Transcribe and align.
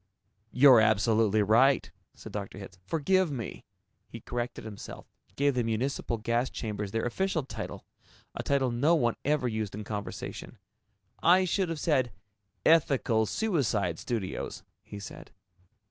"You're 0.51 0.81
absolutely 0.81 1.43
right," 1.43 1.91
said 2.15 2.31
Dr. 2.31 2.57
Hitz. 2.57 2.79
"Forgive 2.87 3.29
me." 3.31 3.65
He 4.07 4.19
corrected 4.19 4.65
himself, 4.65 5.05
gave 5.35 5.53
the 5.53 5.63
municipal 5.63 6.17
gas 6.17 6.49
chambers 6.49 6.89
their 6.89 7.05
official 7.05 7.43
title, 7.43 7.85
a 8.33 8.41
title 8.41 8.71
no 8.71 8.95
one 8.95 9.15
ever 9.23 9.47
used 9.47 9.75
in 9.75 9.83
conversation. 9.83 10.57
"I 11.21 11.45
should 11.45 11.69
have 11.69 11.79
said, 11.79 12.11
'Ethical 12.65 13.27
Suicide 13.27 13.99
Studios,'" 13.99 14.63
he 14.81 14.99
said. 14.99 15.29